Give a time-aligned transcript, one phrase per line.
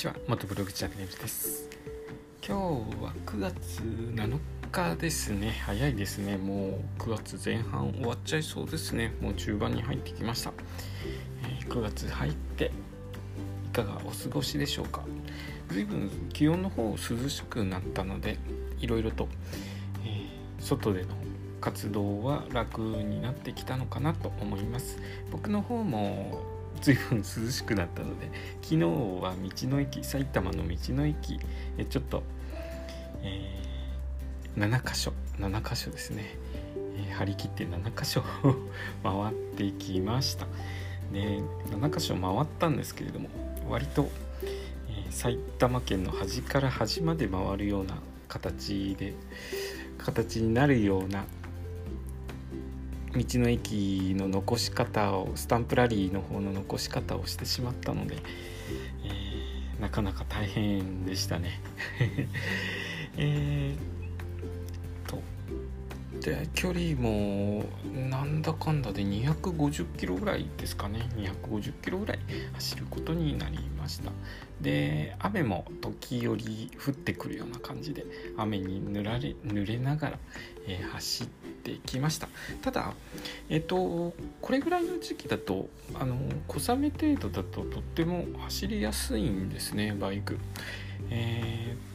[0.00, 0.14] ちは。
[0.26, 1.68] 元ブログチャンネルです。
[2.42, 2.56] 今
[2.90, 4.38] 日は9月7
[4.72, 5.50] 日ですね。
[5.66, 6.38] 早いですね。
[6.38, 9.14] もう9月前半終わっちゃいそうですね。
[9.20, 10.54] もう中盤に入ってきました、
[11.44, 12.70] えー、9月入って
[13.66, 15.04] いかがお過ごしでしょうか。
[15.68, 18.38] 随分気温の方涼しくなったので
[18.78, 19.28] いろいろと、
[20.06, 21.08] えー、外での
[21.60, 24.98] 活動は楽になってきたのかなと思います。
[25.30, 28.30] 僕の方も随分涼しくなったので
[28.62, 31.38] 昨日は道の駅埼玉の道の駅
[31.78, 32.22] えちょっと、
[33.22, 36.36] えー、7箇所7箇所ですね、
[36.96, 38.22] えー、張り切って7箇所
[39.02, 40.46] 回ってきました。
[41.12, 43.28] で7箇所回ったんですけれども
[43.68, 44.08] 割と、
[44.42, 49.14] えー、埼玉県の端から端まで回るような形で
[49.98, 51.24] 形になるような
[53.14, 58.16] 道の駅の残し方をスタンプラリーの方の残し方をしてしまったので、
[59.04, 61.60] えー、なかなか大変でしたね。
[63.16, 63.89] え ー
[66.20, 67.64] で距離も
[68.10, 71.08] なんだかんだで250キロぐらいですかね。
[71.16, 72.18] 250キロぐらい
[72.54, 74.12] 走ることになりました。
[74.60, 78.04] で雨も時折降ってくるような感じで
[78.36, 80.18] 雨に濡られ濡れながら、
[80.66, 82.28] えー、走ってきました。
[82.60, 82.92] ただ
[83.48, 90.38] えっ、ー、とこれぐらいの時期だとあの小雨程度だととっても走りやすいんですねバイク。
[91.08, 91.89] えー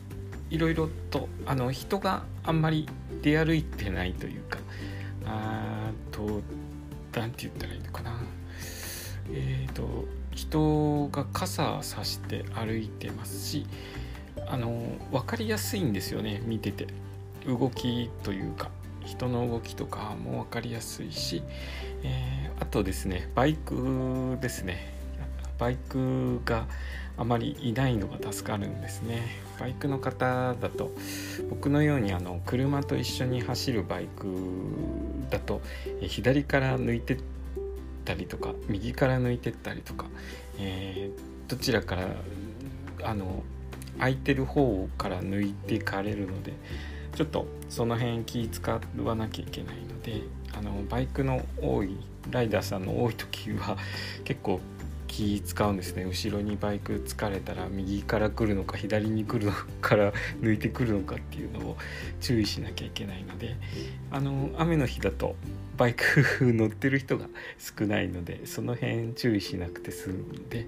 [0.50, 2.88] いろいろとあの人があんまり
[3.22, 4.60] 出歩いてないというか
[5.26, 6.42] あと
[7.14, 8.20] 何て言ったらいいのかな。
[9.32, 13.66] えっ、ー、と人が傘さして歩いてますし
[14.48, 16.88] あの分かりやすいんですよね見てて。
[17.48, 18.72] 動きというか
[19.06, 21.44] 人の動きとかも分かりやすいし、
[22.04, 24.95] えー、あとですねバイクですね。
[25.58, 26.66] バイクが
[27.18, 29.46] あまりいないのが助かるんですね。
[29.60, 30.92] バイクの方だと
[31.50, 34.28] 僕のようにあの車と一緒に走るバイク
[35.30, 35.62] だと
[36.02, 37.20] 左から抜いてっ
[38.04, 40.08] たりとか右から抜いてったりとか、
[40.60, 42.08] えー、どちらから
[43.04, 43.44] あの
[43.98, 46.54] 空いてる方から抜いていかれるので
[47.16, 50.22] ちょっとその辺気使わなきゃいけないので
[50.58, 51.98] あのバイクの多い
[52.30, 53.78] ライダーさんの多い時は
[54.26, 54.60] 結構
[55.16, 60.12] 気使うんですね後ろにバイク疲れたら右から来るのか左に来るのから
[60.42, 61.78] 抜いてくるのかっていうのを
[62.20, 63.56] 注意しなきゃいけないので
[64.12, 65.38] あの雨の日だと
[65.78, 66.04] バイク
[66.42, 67.28] 乗ってる人が
[67.58, 70.68] 少ないのでその辺注意しなくて済むんで、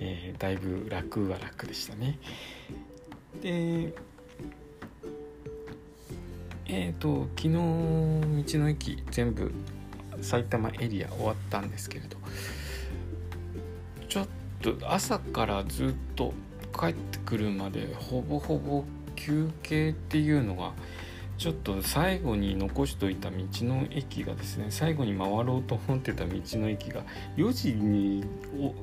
[0.00, 2.18] えー、だいぶ楽は楽でしたね。
[3.42, 3.92] で
[6.64, 9.52] えっ、ー、と昨日道の駅全部
[10.22, 12.16] 埼玉エリア終わったんですけれど
[14.62, 16.32] と朝からずっと
[16.78, 18.84] 帰ってくるまでほぼほぼ
[19.16, 20.72] 休憩っていうのが
[21.38, 27.02] ちょっと最後に残しといた道の駅がですね最後に回ろうと思ってた道の駅が
[27.36, 28.24] 4時に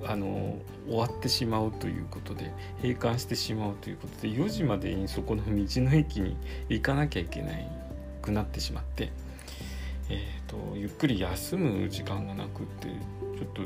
[0.05, 0.57] あの
[0.87, 2.51] 終わってしまうということで
[2.81, 6.35] 閉館してしまうということで4時までにそこの道の駅に
[6.67, 7.51] 行かなきゃいけな
[8.21, 9.11] くなってしまって、
[10.09, 12.87] えーとゆっくり休む時間がなくって
[13.37, 13.61] ちょっと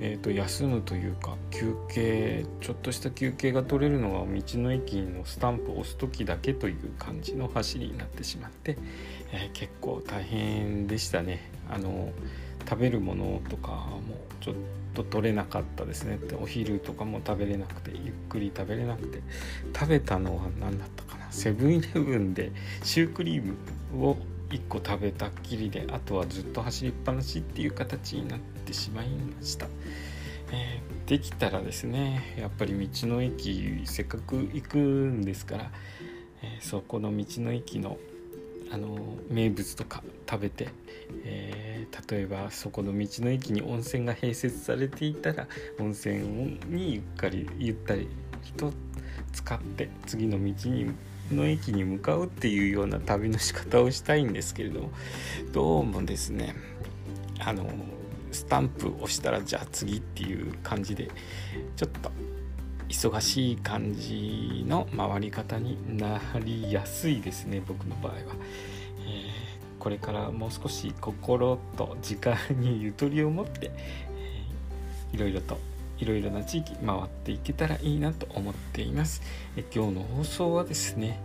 [0.00, 8.76] えー、と休むというか休憩ちょっとした休憩が取れるのは道の駅のスタンプを押す時だけという感じの走りになってしまって、
[9.32, 11.50] えー、結構大変でしたね。
[11.70, 12.12] あの
[12.68, 14.00] 食べるものとかも
[14.40, 14.54] ちょっ
[14.94, 16.18] と取れなかったですね。
[16.40, 19.20] お昼とかも食べれなくてゆっくり食べれなくて
[19.74, 21.30] 食べたのは何だったかな。
[21.30, 22.52] セブンイレブンで
[22.82, 23.42] シュークリー
[23.92, 24.16] ムを
[24.54, 29.66] 1個食べたっきりであとはずっと走りっぱなしっていう形になってしまいました、
[30.52, 35.70] えー、できたらですねやっぱり道の駅せっかく行くんですから、
[36.42, 37.98] えー、そこの道の駅の
[38.70, 38.98] あの
[39.28, 40.68] 名物とか食べて、
[41.24, 45.46] えー、例えばそこの道の駅に温泉が併設されていたら
[45.78, 48.08] 温泉にゆっかりゆったり
[48.56, 48.72] と
[49.32, 50.92] 使って次の道に
[51.32, 54.90] の駅に向かうっていうような旅の仕方をしたいんですけれども
[55.52, 56.54] どうもですね
[57.38, 57.66] あの
[58.32, 61.08] スタンプ押したらじゃあ次っていう感じで
[61.76, 62.10] ちょっと
[62.88, 75.58] 忙しい感じの回り方になりやすいですね僕の場合は、えー、これからもう少し心と時間にゆとりを持って、えー、いろいろと
[75.98, 79.22] いろいろな地域回っていけたらいいなと思っています。
[79.56, 81.20] え今日の放送はですね、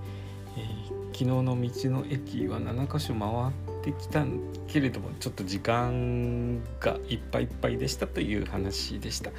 [0.57, 4.25] えー、昨日の道の駅は7か所回っってきた
[4.67, 9.31] けれどもちょっと時間がいっぱいいっぱいでしたという話でした。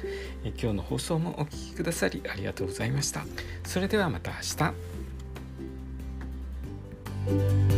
[0.43, 3.23] え今日の放送もお聴きくださりありがとうございました。
[3.63, 4.37] それではまた明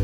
[0.00, 0.03] 日。